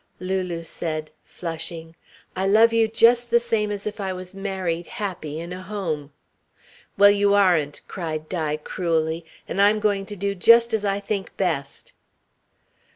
[0.19, 1.95] Lulu said, flushing:
[2.35, 6.11] "I love you just the same as if I was married happy, in a home."
[6.97, 11.37] "Well, you aren't!" cried Di cruelly, "and I'm going to do just as I think
[11.37, 11.93] best."